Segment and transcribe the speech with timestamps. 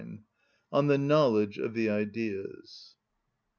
[0.01, 0.23] (9)
[0.71, 2.95] On The Knowledge Of The Ideas.